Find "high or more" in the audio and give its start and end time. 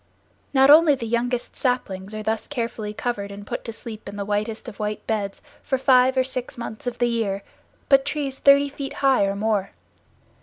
9.05-9.73